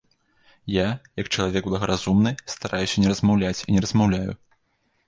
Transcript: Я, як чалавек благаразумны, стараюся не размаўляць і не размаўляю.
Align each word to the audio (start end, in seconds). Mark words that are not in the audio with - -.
Я, 0.75 0.85
як 1.21 1.29
чалавек 1.35 1.69
благаразумны, 1.73 2.35
стараюся 2.55 2.95
не 3.05 3.13
размаўляць 3.13 3.57
і 3.67 3.79
не 3.79 3.87
размаўляю. 3.89 4.31